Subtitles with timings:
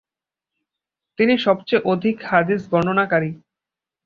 [1.19, 3.31] তিনি সবচেয়ে অধিক হাদিস বর্ণনাকারী।